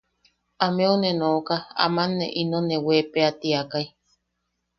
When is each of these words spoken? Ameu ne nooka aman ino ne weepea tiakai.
Ameu 0.65 0.93
ne 0.99 1.09
nooka 1.19 1.55
aman 1.85 2.13
ino 2.41 2.59
ne 2.67 2.77
weepea 2.85 3.29
tiakai. 3.39 3.85